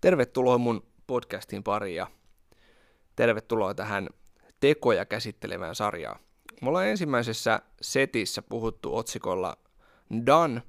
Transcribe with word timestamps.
Tervetuloa 0.00 0.58
mun 0.58 0.86
podcastin 1.06 1.62
pariin 1.62 1.96
ja 1.96 2.06
tervetuloa 3.16 3.74
tähän 3.74 4.08
tekoja 4.60 5.04
käsittelevään 5.04 5.74
sarjaan. 5.74 6.20
Me 6.62 6.68
ollaan 6.68 6.86
ensimmäisessä 6.86 7.62
setissä 7.80 8.42
puhuttu 8.42 8.96
otsikolla 8.96 9.56
Done. 10.26 10.62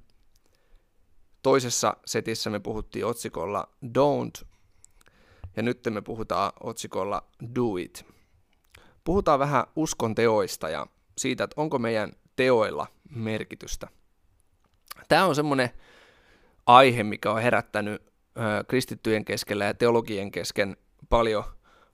Toisessa 1.43 1.97
setissä 2.05 2.49
me 2.49 2.59
puhuttiin 2.59 3.05
otsikolla 3.05 3.69
Don't. 3.85 4.45
Ja 5.55 5.63
nyt 5.63 5.79
me 5.89 6.01
puhutaan 6.01 6.51
otsikolla 6.59 7.23
Do 7.55 7.77
It. 7.77 8.05
Puhutaan 9.03 9.39
vähän 9.39 9.63
uskon 9.75 10.15
teoista 10.15 10.69
ja 10.69 10.87
siitä, 11.17 11.43
että 11.43 11.61
onko 11.61 11.79
meidän 11.79 12.11
teoilla 12.35 12.87
merkitystä. 13.09 13.87
Tämä 15.07 15.25
on 15.25 15.35
semmoinen 15.35 15.69
aihe, 16.65 17.03
mikä 17.03 17.31
on 17.31 17.41
herättänyt 17.41 18.10
kristittyjen 18.67 19.25
keskellä 19.25 19.65
ja 19.65 19.73
teologien 19.73 20.31
kesken 20.31 20.77
paljon, 21.09 21.43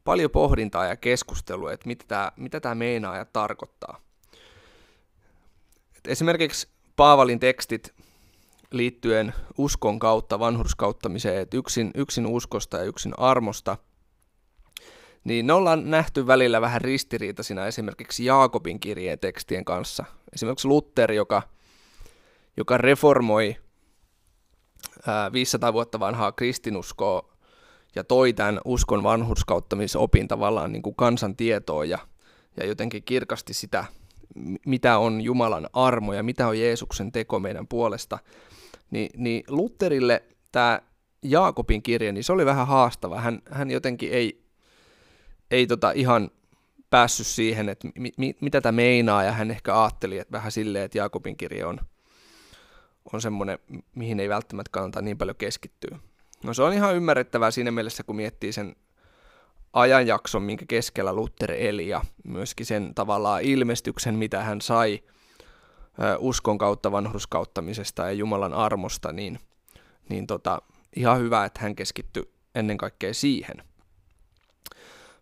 paljon 0.03 0.31
pohdintaa 0.31 0.85
ja 0.85 0.95
keskustelua, 0.95 1.73
että 1.73 1.87
mitä 1.87 2.05
tämä, 2.07 2.31
mitä 2.35 2.59
tämä 2.59 2.75
meinaa 2.75 3.17
ja 3.17 3.25
tarkoittaa. 3.25 4.01
Et 5.97 6.07
esimerkiksi 6.07 6.67
Paavalin 6.95 7.39
tekstit 7.39 7.93
liittyen 8.71 9.33
uskon 9.57 9.99
kautta 9.99 10.39
vanhurskauttamiseen, 10.39 11.41
että 11.41 11.57
yksin, 11.57 11.91
yksin 11.95 12.27
uskosta 12.27 12.77
ja 12.77 12.83
yksin 12.83 13.13
armosta, 13.17 13.77
niin 15.23 15.47
ne 15.47 15.53
ollaan 15.53 15.91
nähty 15.91 16.27
välillä 16.27 16.61
vähän 16.61 16.81
ristiriitaisina 16.81 17.67
esimerkiksi 17.67 18.25
Jaakobin 18.25 18.79
kirjeen 18.79 19.19
tekstien 19.19 19.65
kanssa. 19.65 20.05
Esimerkiksi 20.33 20.67
Luther, 20.67 21.11
joka, 21.11 21.41
joka 22.57 22.77
reformoi 22.77 23.55
500 25.33 25.73
vuotta 25.73 25.99
vanhaa 25.99 26.31
kristinuskoa 26.31 27.33
ja 27.95 28.03
toi 28.03 28.33
tämän 28.33 28.59
uskon 28.65 29.03
vanhurskauttamisopin 29.03 30.27
tavallaan 30.27 30.71
niin 30.71 30.83
kuin 30.83 30.95
kansan 30.95 31.35
tietoon 31.35 31.89
ja, 31.89 31.99
ja 32.57 32.65
jotenkin 32.65 33.03
kirkasti 33.03 33.53
sitä, 33.53 33.85
mitä 34.65 34.97
on 34.97 35.21
Jumalan 35.21 35.69
armo 35.73 36.13
ja 36.13 36.23
mitä 36.23 36.47
on 36.47 36.59
Jeesuksen 36.59 37.11
teko 37.11 37.39
meidän 37.39 37.67
puolesta, 37.67 38.19
niin, 38.91 39.09
niin 39.17 39.43
Lutterille 39.47 40.23
tämä 40.51 40.81
Jaakobin 41.23 41.83
kirja, 41.83 42.11
niin 42.11 42.23
se 42.23 42.33
oli 42.33 42.45
vähän 42.45 42.67
haastava. 42.67 43.21
Hän, 43.21 43.41
hän 43.51 43.71
jotenkin 43.71 44.11
ei, 44.11 44.45
ei 45.51 45.67
tota 45.67 45.91
ihan 45.91 46.31
päässyt 46.89 47.27
siihen, 47.27 47.69
että 47.69 47.87
mi, 47.99 48.11
mi, 48.17 48.35
mitä 48.41 48.61
tämä 48.61 48.75
meinaa, 48.75 49.23
ja 49.23 49.31
hän 49.31 49.51
ehkä 49.51 49.81
ajatteli 49.81 50.19
että 50.19 50.31
vähän 50.31 50.51
silleen, 50.51 50.85
että 50.85 50.97
Jaakobin 50.97 51.37
kirja 51.37 51.67
on, 51.67 51.79
on 53.13 53.21
semmoinen, 53.21 53.59
mihin 53.95 54.19
ei 54.19 54.29
välttämättä 54.29 54.71
kannata 54.71 55.01
niin 55.01 55.17
paljon 55.17 55.35
keskittyä. 55.35 55.99
No 56.43 56.53
se 56.53 56.63
on 56.63 56.73
ihan 56.73 56.95
ymmärrettävää 56.95 57.51
siinä 57.51 57.71
mielessä, 57.71 58.03
kun 58.03 58.15
miettii 58.15 58.51
sen 58.51 58.75
ajanjakson, 59.73 60.43
minkä 60.43 60.65
keskellä 60.67 61.13
Luther 61.13 61.51
eli 61.51 61.87
ja 61.89 62.01
myöskin 62.23 62.65
sen 62.65 62.91
tavallaan 62.95 63.41
ilmestyksen, 63.41 64.15
mitä 64.15 64.43
hän 64.43 64.61
sai 64.61 64.99
uskon 66.19 66.57
kautta 66.57 66.91
vanhurskauttamisesta 66.91 68.05
ja 68.05 68.11
Jumalan 68.11 68.53
armosta, 68.53 69.11
niin, 69.11 69.39
niin 70.09 70.27
tota, 70.27 70.61
ihan 70.95 71.19
hyvä, 71.19 71.45
että 71.45 71.59
hän 71.61 71.75
keskittyi 71.75 72.31
ennen 72.55 72.77
kaikkea 72.77 73.13
siihen. 73.13 73.63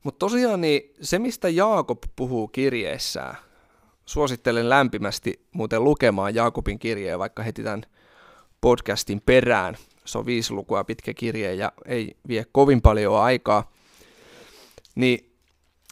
Mutta 0.03 0.19
tosiaan 0.19 0.61
niin 0.61 0.94
se, 1.02 1.19
mistä 1.19 1.50
Jaakob 1.50 2.03
puhuu 2.16 2.47
kirjeessään, 2.47 3.38
suosittelen 4.06 4.70
lämpimästi 4.70 5.48
muuten 5.52 5.84
lukemaan 5.84 6.36
Jaakobin 6.36 6.80
kirjeen 6.80 7.20
vaikka 7.20 7.44
heti 7.44 7.64
tämän 7.64 7.81
podcastin 8.62 9.22
perään. 9.25 9.75
Se 10.06 10.17
on 10.17 10.25
viisi 10.25 10.53
lukua 10.53 10.84
pitkä 10.84 11.14
kirje 11.14 11.53
ja 11.53 11.72
ei 11.86 12.17
vie 12.28 12.45
kovin 12.52 12.81
paljon 12.81 13.22
aikaa. 13.22 13.72
Niin 14.95 15.36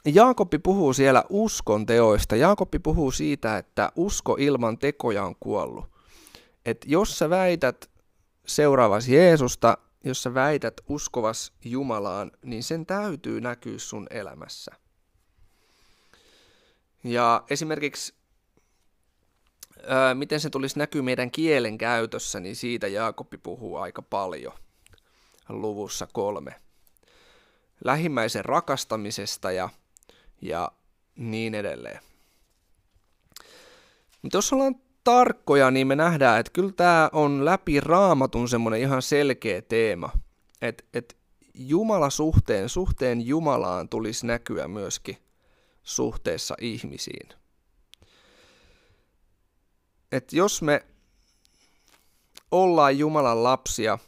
Jaakobi 0.06 0.60
puhuu 0.60 0.94
siellä 0.94 1.24
uskon 1.30 1.86
teoista. 1.86 2.36
Jaakobi 2.36 2.80
puhuu 2.80 3.12
siitä, 3.12 3.58
että 3.58 3.92
usko 3.96 4.36
ilman 4.40 4.78
tekoja 4.78 5.24
on 5.24 5.36
kuollut. 5.40 5.86
Et 6.66 6.86
jos 6.86 7.20
sä 7.20 7.30
väität 7.30 7.90
seuraavasi 8.48 9.16
Jeesusta, 9.16 9.78
jos 10.04 10.24
sä 10.24 10.34
väität 10.34 10.74
uskovas 10.90 11.54
Jumalaan, 11.66 12.32
niin 12.46 12.64
sen 12.64 12.86
täytyy 12.86 13.42
näkyä 13.42 13.78
sun 13.78 14.08
elämässä. 14.10 14.72
Ja 17.04 17.44
esimerkiksi, 17.50 18.14
ää, 19.88 20.14
miten 20.14 20.40
se 20.40 20.50
tulisi 20.50 20.80
näkyä 20.80 21.02
meidän 21.02 21.32
kielen 21.32 21.78
käytössä, 21.78 22.40
niin 22.40 22.56
siitä 22.56 22.88
Jaakobi 22.88 23.38
puhuu 23.38 23.78
aika 23.78 24.02
paljon 24.02 24.54
luvussa 25.50 26.08
kolme. 26.14 26.56
Lähimmäisen 27.86 28.46
rakastamisesta 28.46 29.52
ja, 29.52 29.70
ja 30.42 30.72
niin 31.16 31.56
edelleen. 31.56 32.00
Mutta 34.22 34.38
jos 34.38 34.54
ollaan 34.54 34.76
tarkkoja, 35.04 35.72
niin 35.72 35.88
me 35.88 35.96
nähdään, 35.96 36.40
että 36.40 36.52
kyllä 36.52 36.72
tämä 36.72 37.10
on 37.14 37.46
läpi 37.46 37.80
raamatun 37.80 38.50
semmoinen 38.50 38.82
ihan 38.82 39.02
selkeä 39.02 39.62
teema. 39.62 40.10
Että 40.62 40.84
et 40.94 41.18
Jumala 41.54 42.10
suhteen, 42.10 42.70
suhteen 42.70 43.22
Jumalaan 43.22 43.90
tulisi 43.90 44.26
näkyä 44.26 44.68
myöskin 44.68 45.18
suhteessa 45.84 46.56
ihmisiin. 46.62 47.30
Et 50.12 50.34
jos 50.34 50.62
me 50.62 50.86
ollaan 52.52 52.98
Jumalan 52.98 53.44
lapsia, 53.44 54.00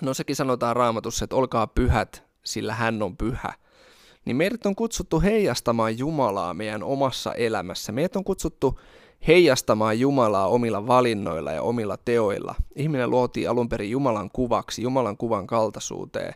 no 0.00 0.14
sekin 0.14 0.36
sanotaan 0.36 0.76
raamatussa, 0.76 1.24
että 1.24 1.36
olkaa 1.36 1.66
pyhät, 1.66 2.22
sillä 2.44 2.74
hän 2.74 3.02
on 3.02 3.16
pyhä, 3.16 3.52
niin 4.24 4.36
meidät 4.36 4.66
on 4.66 4.76
kutsuttu 4.76 5.20
heijastamaan 5.20 5.98
Jumalaa 5.98 6.54
meidän 6.54 6.82
omassa 6.82 7.34
elämässä. 7.34 7.92
Meidät 7.92 8.16
on 8.16 8.24
kutsuttu 8.24 8.80
heijastamaan 9.26 10.00
Jumalaa 10.00 10.48
omilla 10.48 10.86
valinnoilla 10.86 11.52
ja 11.52 11.62
omilla 11.62 11.96
teoilla. 11.96 12.54
Ihminen 12.76 13.10
luotiin 13.10 13.50
alun 13.50 13.68
perin 13.68 13.90
Jumalan 13.90 14.30
kuvaksi, 14.30 14.82
Jumalan 14.82 15.16
kuvan 15.16 15.46
kaltaisuuteen. 15.46 16.34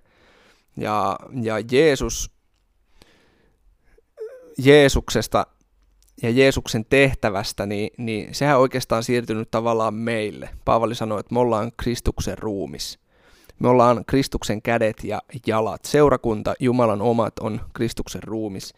Ja, 0.77 1.19
ja 1.43 1.55
Jeesus 1.71 2.36
Jeesuksesta 4.59 5.47
ja 6.22 6.31
Jeesuksen 6.31 6.84
tehtävästä, 6.84 7.67
niin, 7.67 7.91
niin 7.99 8.34
sehän 8.34 8.59
oikeastaan 8.59 9.03
siirtynyt 9.03 9.50
tavallaan 9.50 9.94
meille. 9.94 10.49
Paavali 10.65 10.94
sanoi, 10.94 11.21
että 11.21 11.34
me 11.34 11.41
ollaan 11.41 11.72
Kristuksen 11.77 12.39
ruumis. 12.39 12.99
Me 13.59 13.69
ollaan 13.69 14.05
Kristuksen 14.06 14.62
kädet 14.62 15.05
ja 15.05 15.22
jalat. 15.47 15.84
Seurakunta, 15.84 16.55
Jumalan 16.61 17.03
omat, 17.03 17.39
on 17.39 17.61
Kristuksen 17.75 18.22
ruumis. 18.22 18.75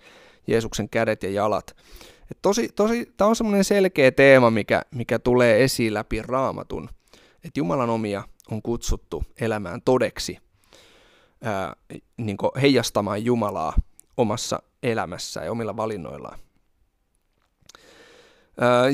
Jeesuksen 0.46 0.88
kädet 0.88 1.22
ja 1.22 1.30
jalat. 1.30 1.76
Et 2.30 2.38
tosi, 2.42 2.68
tosi, 2.68 3.12
Tämä 3.16 3.28
on 3.28 3.36
semmoinen 3.36 3.64
selkeä 3.64 4.10
teema, 4.10 4.50
mikä, 4.50 4.82
mikä 4.90 5.18
tulee 5.18 5.64
esiin 5.64 5.94
läpi 5.94 6.22
raamatun. 6.22 6.88
Että 7.44 7.60
Jumalan 7.60 7.90
omia 7.90 8.24
on 8.50 8.62
kutsuttu 8.62 9.24
elämään 9.40 9.82
todeksi, 9.84 10.38
ää, 11.42 11.76
niin 12.16 12.36
heijastamaan 12.60 13.24
Jumalaa 13.24 13.72
omassa 14.16 14.62
elämässä 14.82 15.44
ja 15.44 15.50
omilla 15.50 15.76
valinnoillaan. 15.76 16.38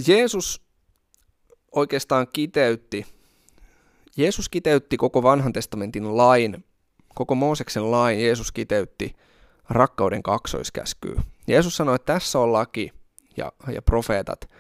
Jeesus 0.06 0.62
oikeastaan 1.72 2.26
kiteytti, 2.32 3.06
Jeesus 4.16 4.48
kiteytti 4.48 4.96
koko 4.96 5.22
vanhan 5.22 5.52
testamentin 5.52 6.16
lain, 6.16 6.64
koko 7.14 7.34
Mooseksen 7.34 7.90
lain 7.90 8.20
Jeesus 8.22 8.52
kiteytti 8.52 9.16
rakkauden 9.70 10.22
kaksoiskäskyy. 10.22 11.16
Jeesus 11.46 11.76
sanoi, 11.76 11.94
että 11.94 12.12
tässä 12.12 12.38
on 12.38 12.52
laki 12.52 12.92
ja, 13.36 13.52
ja 13.72 13.82
profeetat, 13.82 14.50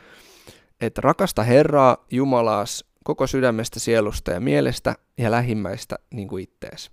että 0.80 1.00
rakasta 1.00 1.42
Herraa 1.42 2.04
Jumalaas 2.10 2.84
koko 3.04 3.26
sydämestä, 3.26 3.80
sielusta 3.80 4.30
ja 4.30 4.40
mielestä 4.40 4.94
ja 5.18 5.30
lähimmäistä 5.30 5.96
niin 6.10 6.28
kuin 6.28 6.42
ittees. 6.42 6.90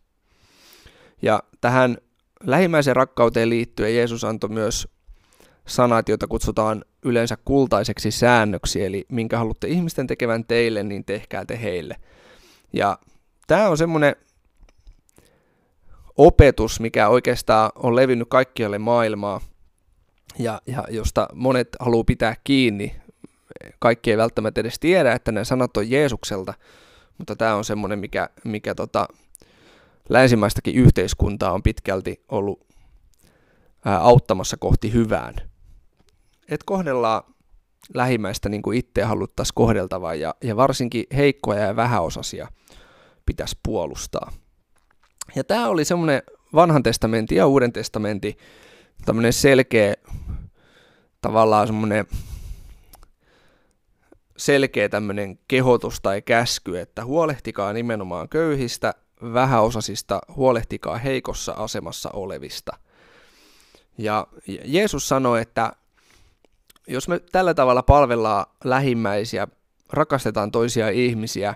Ja 1.22 1.44
tähän 1.62 1.98
lähimmäisen 2.46 2.96
rakkauteen 2.96 3.50
liittyen 3.50 3.96
Jeesus 3.96 4.24
antoi 4.24 4.50
myös 4.50 4.88
sanat, 5.68 6.10
joita 6.10 6.28
kutsutaan 6.28 6.86
yleensä 7.06 7.38
kultaiseksi 7.46 8.12
säännöksi, 8.12 8.86
eli 8.86 9.06
minkä 9.10 9.38
haluatte 9.38 9.68
ihmisten 9.68 10.08
tekevän 10.08 10.46
teille, 10.46 10.84
niin 10.84 11.06
tehkää 11.06 11.46
te 11.46 11.62
heille. 11.62 11.96
Ja 12.74 12.98
tämä 13.48 13.70
on 13.70 13.78
semmoinen 13.78 14.16
opetus, 16.18 16.80
mikä 16.80 17.10
oikeastaan 17.10 17.72
on 17.76 17.96
levinnyt 17.96 18.28
kaikkialle 18.30 18.78
maailmaa, 18.78 19.42
ja, 20.40 20.62
ja 20.68 20.84
josta 20.90 21.28
monet 21.34 21.68
haluaa 21.80 22.04
pitää 22.04 22.36
kiinni. 22.44 22.96
Kaikki 23.80 24.12
ei 24.12 24.18
välttämättä 24.18 24.62
edes 24.62 24.80
tiedä, 24.80 25.14
että 25.14 25.32
ne 25.32 25.46
sanat 25.46 25.78
on 25.78 25.90
Jeesukselta, 25.92 26.54
mutta 27.18 27.36
tämä 27.36 27.56
on 27.56 27.66
semmoinen, 27.66 28.00
mikä, 28.00 28.30
mikä 28.44 28.76
tota, 28.76 29.08
länsimaistakin 30.10 30.76
yhteiskuntaa 30.76 31.52
on 31.52 31.64
pitkälti 31.64 32.24
ollut 32.30 32.68
auttamassa 33.86 34.58
kohti 34.58 34.94
hyvään. 34.94 35.36
Et 36.50 36.64
kohdellaan 36.64 37.24
lähimmäistä 37.94 38.50
niin 38.50 38.62
kuin 38.62 38.78
itse 38.78 39.04
haluttaisiin 39.04 39.56
kohdeltavaa 39.56 40.16
ja, 40.16 40.36
ja 40.44 40.56
varsinkin 40.56 41.06
heikkoja 41.16 41.60
ja 41.60 41.76
vähäosasia 41.76 42.48
pitäisi 43.26 43.60
puolustaa. 43.64 44.32
Ja 45.36 45.44
tämä 45.44 45.68
oli 45.68 45.86
semmoinen 45.86 46.22
vanhan 46.54 46.84
testamentin 46.84 47.38
ja 47.38 47.48
uuden 47.48 47.74
testamentin 47.74 48.38
tämmöinen 49.06 49.34
selkeä, 49.34 49.94
tavallaan 51.22 51.68
semmoinen 51.68 52.06
selkeä 54.38 54.90
tämmöinen 54.90 55.40
kehotus 55.48 56.02
tai 56.02 56.22
käsky, 56.22 56.80
että 56.80 57.06
huolehtikaa 57.06 57.74
nimenomaan 57.74 58.30
köyhistä, 58.30 58.94
vähäosasista, 59.34 60.22
huolehtikaa 60.36 60.98
heikossa 60.98 61.52
asemassa 61.52 62.10
olevista. 62.14 62.78
Ja 63.98 64.28
Jeesus 64.66 65.08
sanoi, 65.08 65.42
että 65.42 65.74
jos 66.88 67.08
me 67.08 67.20
tällä 67.20 67.54
tavalla 67.54 67.84
palvellaan 67.84 68.46
lähimmäisiä, 68.64 69.48
rakastetaan 69.90 70.52
toisia 70.52 70.90
ihmisiä, 70.90 71.56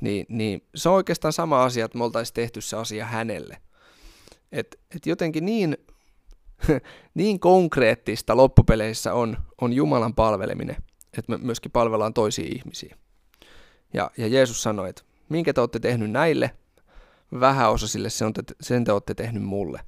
niin, 0.00 0.26
niin 0.28 0.62
se 0.74 0.88
on 0.88 0.94
oikeastaan 0.94 1.32
sama 1.32 1.64
asia, 1.64 1.84
että 1.84 1.98
me 1.98 2.04
oltaisiin 2.04 2.34
tehty 2.34 2.60
se 2.60 2.76
asia 2.76 3.06
hänelle. 3.06 3.56
Et, 4.52 4.80
et 4.96 5.06
jotenkin 5.06 5.46
niin, 5.46 5.78
niin 7.14 7.40
konkreettista 7.40 8.36
loppupeleissä 8.36 9.14
on, 9.14 9.36
on 9.60 9.72
Jumalan 9.72 10.14
palveleminen, 10.14 10.76
että 11.18 11.32
me 11.32 11.38
myöskin 11.38 11.72
palvellaan 11.72 12.14
toisia 12.14 12.48
ihmisiä. 12.48 12.96
Ja, 13.94 14.10
ja 14.16 14.26
Jeesus 14.26 14.62
sanoi, 14.62 14.90
että 14.90 15.02
minkä 15.28 15.52
te 15.52 15.60
olette 15.60 15.78
tehnyt 15.78 16.10
näille 16.10 16.50
vähäosaisille, 17.40 18.10
sen 18.10 18.32
te, 18.32 18.42
sen 18.60 18.84
te 18.84 18.92
olette 18.92 19.14
tehnyt 19.14 19.42
mulle. 19.42 19.80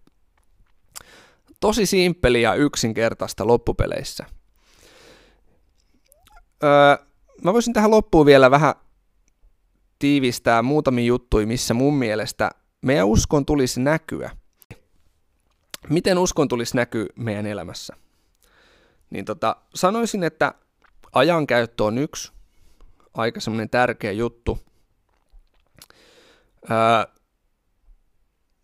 Tosi 1.60 1.86
simppeli 1.86 2.42
ja 2.42 2.54
yksinkertaista 2.54 3.46
loppupeleissä. 3.46 4.26
Öö, 6.64 7.06
mä 7.44 7.52
voisin 7.52 7.72
tähän 7.72 7.90
loppuun 7.90 8.26
vielä 8.26 8.50
vähän 8.50 8.74
tiivistää 9.98 10.62
muutamia 10.62 11.04
juttuja, 11.04 11.46
missä 11.46 11.74
mun 11.74 11.94
mielestä 11.94 12.50
meidän 12.82 13.06
uskon 13.06 13.46
tulisi 13.46 13.80
näkyä. 13.80 14.30
Miten 15.88 16.18
uskon 16.18 16.48
tulisi 16.48 16.76
näkyä 16.76 17.06
meidän 17.16 17.46
elämässä? 17.46 17.96
Niin 19.10 19.24
tota, 19.24 19.56
sanoisin, 19.74 20.24
että 20.24 20.54
ajankäyttö 21.12 21.84
on 21.84 21.98
yksi 21.98 22.32
aika 23.14 23.40
semmoinen 23.40 23.70
tärkeä 23.70 24.12
juttu. 24.12 24.58
Öö, 26.70 27.17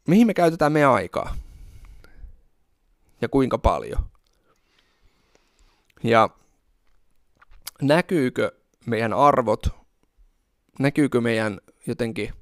mihin 0.09 0.27
me 0.27 0.35
käytetään 0.35 0.73
meidän 0.73 0.91
aikaa? 0.91 1.37
Ja 3.21 3.29
kuinka 3.29 3.59
paljon? 3.59 4.05
Ja 6.03 6.31
näkyykö 7.83 8.53
meidän 8.87 9.13
arvot, 9.13 9.67
näkyykö 10.79 11.21
meidän 11.21 11.61
jotenkin 11.87 12.33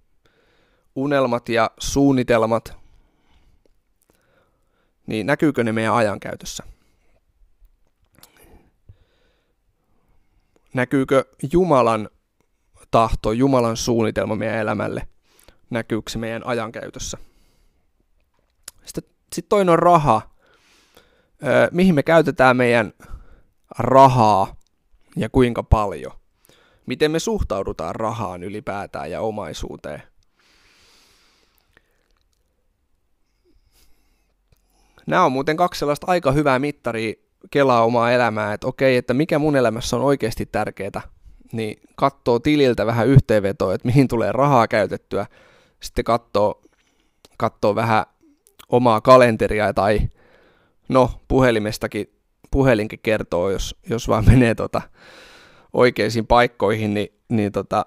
unelmat 0.95 1.49
ja 1.49 1.71
suunnitelmat, 1.79 2.77
niin 5.07 5.27
näkyykö 5.27 5.65
ne 5.65 5.73
meidän 5.73 5.95
ajankäytössä? 5.95 6.65
Näkyykö 10.75 11.25
Jumalan 11.53 12.09
tahto, 12.91 13.33
Jumalan 13.33 13.77
suunnitelma 13.77 14.37
meidän 14.37 14.59
elämälle? 14.59 15.09
Näkyykö 15.71 16.11
se 16.11 16.19
meidän 16.19 16.47
ajankäytössä? 16.47 17.19
Sitten, 19.33 19.49
toinen 19.49 19.73
on 19.73 19.79
raha. 19.79 20.23
Öö, 21.47 21.69
mihin 21.71 21.95
me 21.95 22.03
käytetään 22.03 22.57
meidän 22.57 22.93
rahaa 23.79 24.57
ja 25.17 25.29
kuinka 25.29 25.63
paljon? 25.63 26.13
Miten 26.87 27.11
me 27.11 27.19
suhtaudutaan 27.19 27.95
rahaan 27.95 28.43
ylipäätään 28.43 29.11
ja 29.11 29.21
omaisuuteen? 29.21 30.03
Nämä 35.07 35.25
on 35.25 35.33
muuten 35.33 35.57
kaksi 35.57 35.79
sellaista 35.79 36.07
aika 36.11 36.33
hyvää 36.33 36.59
mittaria 36.59 37.15
kelaa 37.51 37.85
omaa 37.85 38.13
elämää, 38.13 38.53
että 38.53 38.67
okei, 38.67 38.97
että 38.97 39.15
mikä 39.15 39.39
mun 39.39 39.57
elämässä 39.57 39.97
on 39.97 40.03
oikeasti 40.03 40.47
tärkeää, 40.47 41.03
niin 41.53 41.81
katsoo 41.97 42.39
tililtä 42.39 42.87
vähän 42.87 43.09
yhteenvetoa, 43.09 43.75
että 43.75 43.89
mihin 43.89 44.09
tulee 44.09 44.33
rahaa 44.33 44.69
käytettyä, 44.69 45.27
sitten 45.81 46.05
katsoo, 46.05 46.63
katsoo 47.39 47.75
vähän 47.75 48.05
omaa 48.73 49.01
kalenteria 49.01 49.75
tai 49.75 50.01
no 50.89 51.11
puhelimestakin, 51.29 52.13
puhelinkin 52.51 52.99
kertoo, 53.03 53.51
jos, 53.51 53.77
jos 53.91 54.09
vaan 54.09 54.25
menee 54.27 54.55
tota, 54.55 54.83
oikeisiin 55.73 56.27
paikkoihin, 56.27 56.95
niin, 56.95 57.09
niin 57.29 57.53
tota, 57.53 57.87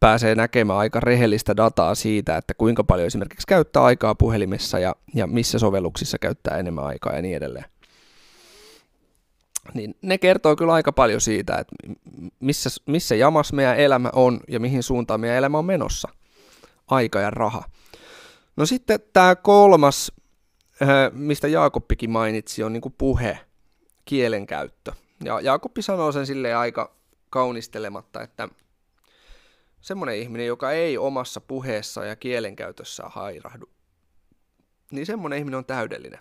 pääsee 0.00 0.34
näkemään 0.34 0.78
aika 0.78 1.00
rehellistä 1.00 1.56
dataa 1.56 1.94
siitä, 1.94 2.36
että 2.36 2.54
kuinka 2.54 2.84
paljon 2.84 3.06
esimerkiksi 3.06 3.46
käyttää 3.46 3.82
aikaa 3.84 4.14
puhelimessa 4.14 4.78
ja, 4.78 4.96
ja 5.14 5.26
missä 5.26 5.58
sovelluksissa 5.58 6.18
käyttää 6.18 6.58
enemmän 6.58 6.84
aikaa 6.84 7.12
ja 7.12 7.22
niin 7.22 7.36
edelleen. 7.36 7.64
Niin 9.74 9.94
ne 10.02 10.18
kertoo 10.18 10.56
kyllä 10.56 10.72
aika 10.72 10.92
paljon 10.92 11.20
siitä, 11.20 11.56
että 11.56 11.76
missä, 12.40 12.70
missä 12.86 13.14
jamas 13.14 13.52
meidän 13.52 13.76
elämä 13.76 14.10
on 14.12 14.40
ja 14.48 14.60
mihin 14.60 14.82
suuntaan 14.82 15.20
meidän 15.20 15.38
elämä 15.38 15.58
on 15.58 15.64
menossa. 15.64 16.08
Aika 16.86 17.20
ja 17.20 17.30
raha. 17.30 17.64
No 18.56 18.66
sitten 18.66 19.00
tämä 19.12 19.36
kolmas, 19.36 20.12
äh, 20.82 20.88
mistä 21.12 21.48
Jaakoppikin 21.48 22.10
mainitsi, 22.10 22.62
on 22.62 22.72
niinku 22.72 22.90
puhe, 22.90 23.38
kielenkäyttö. 24.04 24.92
Ja 25.24 25.40
Jaakoppi 25.40 25.82
sanoo 25.82 26.12
sen 26.12 26.26
sille 26.26 26.54
aika 26.54 26.96
kaunistelematta, 27.30 28.22
että 28.22 28.48
semmoinen 29.80 30.16
ihminen, 30.16 30.46
joka 30.46 30.72
ei 30.72 30.98
omassa 30.98 31.40
puheessa 31.40 32.04
ja 32.04 32.16
kielenkäytössä 32.16 33.02
hairahdu, 33.06 33.68
niin 34.90 35.06
semmoinen 35.06 35.38
ihminen 35.38 35.58
on 35.58 35.64
täydellinen. 35.64 36.20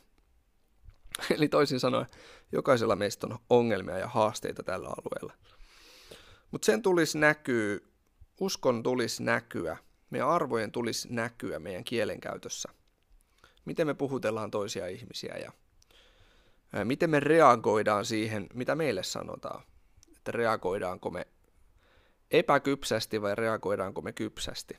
Eli 1.36 1.50
toisin 1.50 1.80
sanoen, 1.80 2.06
jokaisella 2.52 2.96
meistä 2.96 3.28
on 3.28 3.40
ongelmia 3.50 3.98
ja 3.98 4.08
haasteita 4.08 4.64
tällä 4.64 4.88
alueella. 4.88 5.34
Mutta 6.52 6.66
sen 6.66 6.82
tulisi 6.82 7.18
näkyä, 7.18 7.80
uskon 8.40 8.84
tulisi 8.84 9.24
näkyä 9.24 9.78
meidän 10.10 10.30
arvojen 10.30 10.72
tulisi 10.72 11.08
näkyä 11.14 11.60
meidän 11.60 11.84
kielenkäytössä. 11.84 12.70
Miten 13.66 13.88
me 13.88 13.94
puhutellaan 13.94 14.52
toisia 14.52 14.88
ihmisiä 14.88 15.36
ja 15.38 15.52
miten 16.84 17.10
me 17.10 17.20
reagoidaan 17.20 18.06
siihen, 18.06 18.48
mitä 18.54 18.76
meille 18.76 19.04
sanotaan. 19.04 19.64
Että 20.18 20.32
reagoidaanko 20.32 21.10
me 21.10 21.28
epäkypsästi 22.32 23.22
vai 23.22 23.36
reagoidaanko 23.36 24.02
me 24.02 24.14
kypsästi 24.14 24.78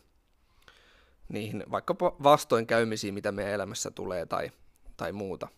niihin 1.28 1.64
vaikkapa 1.70 2.16
vastoinkäymisiin, 2.22 3.14
mitä 3.14 3.32
meidän 3.32 3.52
elämässä 3.52 3.90
tulee 3.90 4.26
tai, 4.26 4.50
tai 4.96 5.12
muuta. 5.12 5.48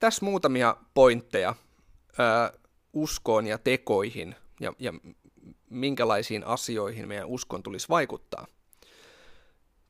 Tässä 0.00 0.24
muutamia 0.24 0.76
pointteja 0.94 1.54
ö, 2.10 2.58
uskoon 2.92 3.46
ja 3.46 3.58
tekoihin 3.58 4.34
ja, 4.60 4.72
ja 4.78 4.92
minkälaisiin 5.72 6.46
asioihin 6.46 7.08
meidän 7.08 7.26
uskon 7.26 7.62
tulisi 7.62 7.88
vaikuttaa. 7.88 8.46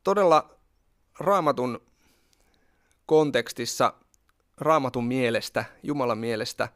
Todella 0.04 0.58
raamatun 1.18 1.80
kontekstissa, 3.06 3.92
raamatun 4.58 5.04
mielestä, 5.04 5.64
Jumalan 5.82 6.18
mielestä, 6.18 6.68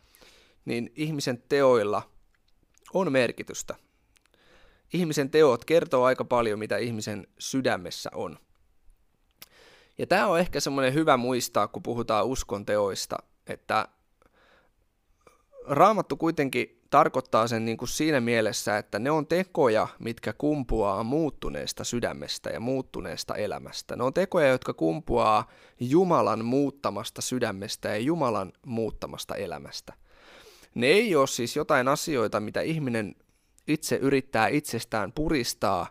niin 0.65 0.93
ihmisen 0.97 1.43
teoilla 1.49 2.11
on 2.95 3.13
merkitystä. 3.13 3.75
Ihmisen 4.93 5.31
teot 5.31 5.65
kertoo 5.65 6.05
aika 6.05 6.25
paljon, 6.25 6.59
mitä 6.59 6.77
ihmisen 6.77 7.27
sydämessä 7.39 8.11
on. 8.15 8.39
Ja 9.99 10.07
tämä 10.07 10.27
on 10.27 10.41
ehkä 10.41 10.61
semmoinen 10.61 10.95
hyvä 10.95 11.17
muistaa, 11.17 11.69
kun 11.69 11.83
puhutaan 11.83 12.27
uskon 12.27 12.67
teoista, 12.67 13.17
että 13.47 13.89
Raamattu 15.67 16.17
kuitenkin 16.17 16.76
tarkoittaa 16.91 17.49
sen 17.49 17.65
niin 17.65 17.77
kuin 17.77 17.89
siinä 17.89 18.21
mielessä, 18.21 18.79
että 18.79 18.99
ne 18.99 19.11
on 19.11 19.27
tekoja, 19.27 19.89
mitkä 19.99 20.33
kumpuaa 20.33 21.03
muuttuneesta 21.03 21.85
sydämestä 21.85 22.51
ja 22.51 22.61
muuttuneesta 22.61 23.35
elämästä. 23.35 23.97
Ne 23.97 24.05
on 24.05 24.15
tekoja, 24.15 24.49
jotka 24.49 24.75
kumpuaa 24.75 25.51
Jumalan 25.81 26.45
muuttamasta 26.45 27.23
sydämestä 27.23 27.89
ja 27.89 27.99
Jumalan 27.99 28.53
muuttamasta 28.67 29.35
elämästä. 29.35 29.93
Ne 30.75 30.87
ei 30.87 31.17
ole 31.17 31.27
siis 31.27 31.57
jotain 31.57 31.89
asioita, 31.89 32.41
mitä 32.41 32.61
ihminen 32.61 33.15
itse 33.69 33.97
yrittää 33.97 34.49
itsestään 34.49 35.13
puristaa 35.13 35.87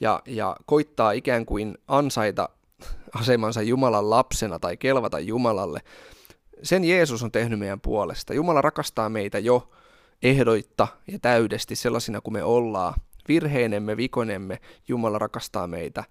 ja, 0.00 0.22
ja 0.26 0.56
koittaa 0.66 1.12
ikään 1.12 1.46
kuin 1.46 1.78
ansaita 1.88 2.48
asemansa 3.14 3.62
Jumalan 3.62 4.10
lapsena 4.10 4.58
tai 4.58 4.76
kelvata 4.76 5.18
Jumalalle. 5.18 5.80
Sen 6.62 6.84
Jeesus 6.84 7.22
on 7.22 7.32
tehnyt 7.32 7.58
meidän 7.58 7.80
puolesta. 7.80 8.34
Jumala 8.34 8.62
rakastaa 8.62 9.08
meitä 9.08 9.38
jo 9.38 9.70
ehdoitta 10.22 10.88
ja 11.06 11.18
täydesti 11.18 11.76
sellaisina 11.76 12.20
kuin 12.20 12.34
me 12.34 12.42
ollaan. 12.42 12.94
Virheinemme, 13.28 13.96
vikonemme, 13.96 14.60
Jumala 14.88 15.18
rakastaa 15.18 15.66
meitä 15.66 16.04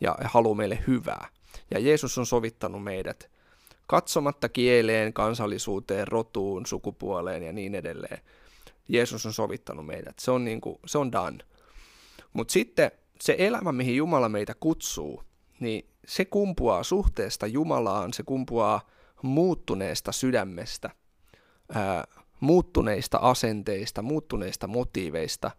ja 0.00 0.16
haluaa 0.24 0.54
meille 0.54 0.78
hyvää. 0.86 1.28
Ja 1.70 1.78
Jeesus 1.78 2.18
on 2.18 2.26
sovittanut 2.26 2.84
meidät 2.84 3.30
katsomatta 3.86 4.48
kieleen, 4.48 5.12
kansallisuuteen, 5.12 6.08
rotuun, 6.08 6.66
sukupuoleen 6.66 7.42
ja 7.42 7.52
niin 7.52 7.74
edelleen. 7.74 8.18
Jeesus 8.88 9.26
on 9.26 9.32
sovittanut 9.32 9.86
meidät. 9.86 10.18
Se 10.18 10.30
on, 10.30 10.44
niin 10.44 10.60
kuin, 10.60 10.78
se 10.86 10.98
on 10.98 11.12
done. 11.12 11.38
Mutta 12.32 12.52
sitten 12.52 12.90
se 13.20 13.34
elämä, 13.38 13.72
mihin 13.72 13.96
Jumala 13.96 14.28
meitä 14.28 14.54
kutsuu, 14.60 15.22
niin 15.60 15.88
se 16.06 16.24
kumpuaa 16.24 16.82
suhteesta 16.82 17.46
Jumalaan, 17.46 18.12
se 18.12 18.22
kumpuaa 18.22 18.80
muuttuneesta 19.22 20.12
sydämestä, 20.12 20.90
ää, 21.74 22.04
muuttuneista 22.40 23.18
asenteista, 23.18 24.02
muuttuneista 24.02 24.66
motiiveista. 24.66 25.50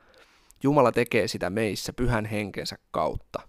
Jumala 0.63 0.91
tekee 0.91 1.27
sitä 1.27 1.49
meissä 1.49 1.93
pyhän 1.93 2.25
henkensä 2.25 2.77
kautta. 2.91 3.39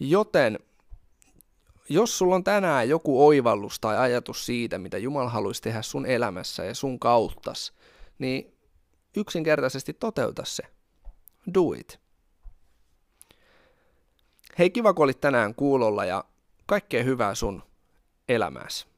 Joten 0.00 0.58
jos 1.88 2.18
sulla 2.18 2.34
on 2.34 2.44
tänään 2.44 2.88
joku 2.88 3.26
oivallus 3.26 3.80
tai 3.80 3.98
ajatus 3.98 4.46
siitä, 4.46 4.78
mitä 4.78 4.98
Jumala 4.98 5.30
haluaisi 5.30 5.62
tehdä 5.62 5.82
sun 5.82 6.06
elämässä 6.06 6.64
ja 6.64 6.74
sun 6.74 6.98
kauttas, 6.98 7.72
niin 8.18 8.54
yksinkertaisesti 9.16 9.92
toteuta 9.92 10.44
se. 10.44 10.62
Do 11.54 11.72
it. 11.72 12.00
Hei, 14.58 14.70
kiva 14.70 14.94
kun 14.94 15.04
olit 15.04 15.20
tänään 15.20 15.54
kuulolla 15.54 16.04
ja 16.04 16.24
kaikkea 16.66 17.02
hyvää 17.02 17.34
sun 17.34 17.62
elämässä. 18.28 18.91